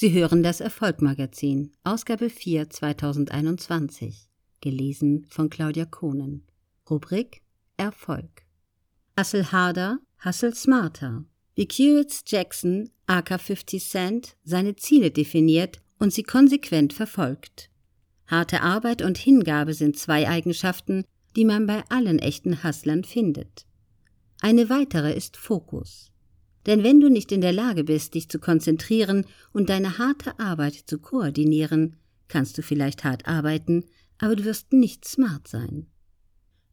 [0.00, 4.30] Sie hören das Erfolgmagazin, Ausgabe 4 2021,
[4.62, 6.46] gelesen von Claudia Kohnen.
[6.88, 7.42] Rubrik
[7.76, 8.46] Erfolg.
[9.18, 11.26] Hustle harder, hustle smarter.
[11.54, 17.68] Wie Curtis Jackson, aka 50 Cent, seine Ziele definiert und sie konsequent verfolgt.
[18.26, 21.04] Harte Arbeit und Hingabe sind zwei Eigenschaften,
[21.36, 23.66] die man bei allen echten Hustlern findet.
[24.40, 26.10] Eine weitere ist Fokus.
[26.66, 30.74] Denn wenn du nicht in der Lage bist, dich zu konzentrieren und deine harte Arbeit
[30.74, 31.96] zu koordinieren,
[32.28, 33.84] kannst du vielleicht hart arbeiten,
[34.18, 35.86] aber du wirst nicht smart sein.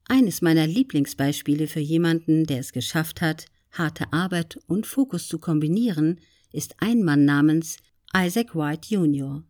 [0.06, 6.20] Eines meiner Lieblingsbeispiele für jemanden, der es geschafft hat, harte Arbeit und Fokus zu kombinieren,
[6.52, 7.78] ist ein Mann namens
[8.16, 9.44] Isaac White Jr.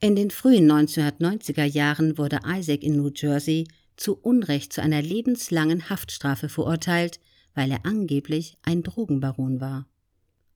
[0.00, 3.66] In den frühen 1990er Jahren wurde Isaac in New Jersey
[3.96, 7.18] zu Unrecht zu einer lebenslangen Haftstrafe verurteilt,
[7.56, 9.88] weil er angeblich ein Drogenbaron war.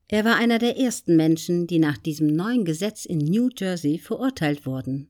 [0.06, 4.66] Er war einer der ersten Menschen, die nach diesem neuen Gesetz in New Jersey verurteilt
[4.66, 5.09] wurden.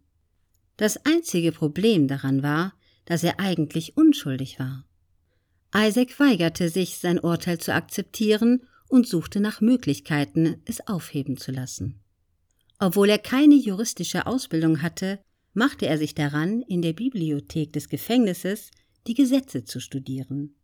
[0.77, 2.75] Das einzige Problem daran war,
[3.05, 4.87] dass er eigentlich unschuldig war.
[5.75, 12.01] Isaac weigerte sich, sein Urteil zu akzeptieren und suchte nach Möglichkeiten, es aufheben zu lassen.
[12.79, 15.19] Obwohl er keine juristische Ausbildung hatte,
[15.55, 18.71] machte er sich daran, in der Bibliothek des Gefängnisses
[19.07, 20.55] die Gesetze zu studieren.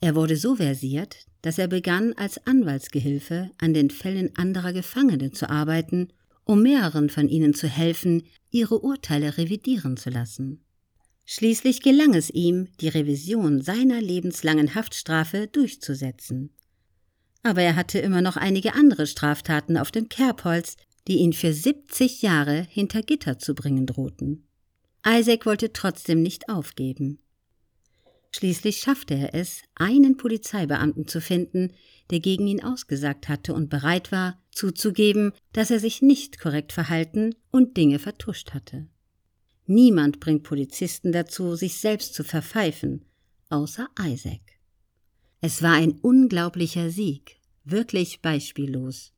[0.00, 5.50] Er wurde so versiert, dass er begann, als Anwaltsgehilfe an den Fällen anderer Gefangene zu
[5.50, 6.08] arbeiten,
[6.44, 10.64] um mehreren von ihnen zu helfen, ihre Urteile revidieren zu lassen.
[11.26, 16.54] Schließlich gelang es ihm, die Revision seiner lebenslangen Haftstrafe durchzusetzen.
[17.42, 20.76] Aber er hatte immer noch einige andere Straftaten auf dem Kerbholz,
[21.06, 24.48] die ihn für 70 Jahre hinter Gitter zu bringen drohten.
[25.06, 27.18] Isaac wollte trotzdem nicht aufgeben.
[28.38, 31.72] Schließlich schaffte er es, einen Polizeibeamten zu finden,
[32.10, 37.34] der gegen ihn ausgesagt hatte und bereit war, zuzugeben, dass er sich nicht korrekt verhalten
[37.50, 38.86] und Dinge vertuscht hatte.
[39.66, 43.04] Niemand bringt Polizisten dazu, sich selbst zu verpfeifen,
[43.48, 44.60] außer Isaac.
[45.40, 49.14] Es war ein unglaublicher Sieg, wirklich beispiellos.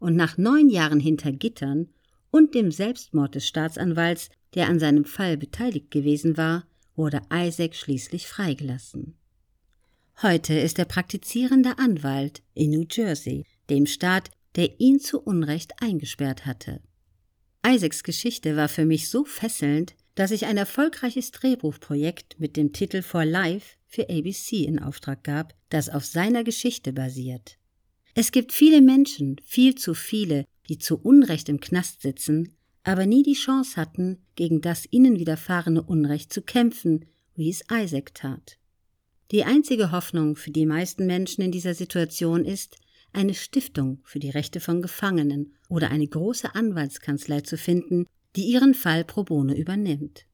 [0.00, 1.90] Und nach neun Jahren hinter Gittern
[2.32, 8.26] und dem Selbstmord des Staatsanwalts, der an seinem Fall beteiligt gewesen war, wurde Isaac schließlich
[8.26, 9.16] freigelassen.
[10.22, 16.46] Heute ist er praktizierender Anwalt in New Jersey, dem Staat, der ihn zu Unrecht eingesperrt
[16.46, 16.80] hatte.
[17.66, 23.02] Isaacs Geschichte war für mich so fesselnd, dass ich ein erfolgreiches Drehbuchprojekt mit dem Titel
[23.02, 27.58] For Life für ABC in Auftrag gab, das auf seiner Geschichte basiert.
[28.14, 33.22] Es gibt viele Menschen, viel zu viele, die zu Unrecht im Knast sitzen, aber nie
[33.22, 38.58] die Chance hatten, gegen das ihnen widerfahrene Unrecht zu kämpfen, wie es Isaac tat.
[39.30, 42.76] Die einzige Hoffnung für die meisten Menschen in dieser Situation ist,
[43.12, 48.06] eine Stiftung für die Rechte von Gefangenen oder eine große Anwaltskanzlei zu finden,
[48.36, 50.26] die ihren Fall pro bono übernimmt.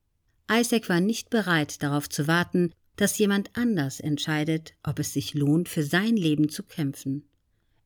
[0.51, 5.69] Isaac war nicht bereit, darauf zu warten, dass jemand anders entscheidet, ob es sich lohnt,
[5.69, 7.29] für sein Leben zu kämpfen.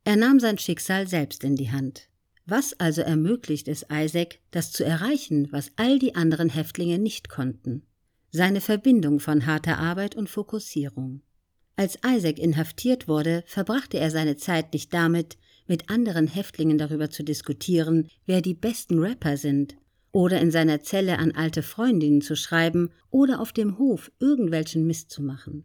[0.05, 2.09] Er nahm sein Schicksal selbst in die Hand.
[2.47, 7.83] Was also ermöglicht es Isaac, das zu erreichen, was all die anderen Häftlinge nicht konnten?
[8.31, 11.23] Seine Verbindung von harter Arbeit und Fokussierung.
[11.77, 17.25] Als Isaac inhaftiert wurde, verbrachte er seine Zeit nicht damit, mit anderen Häftlingen darüber zu
[17.25, 19.77] diskutieren, wer die besten Rapper sind,
[20.13, 25.11] oder in seiner Zelle an alte Freundinnen zu schreiben oder auf dem Hof irgendwelchen Mist
[25.11, 25.65] zu machen.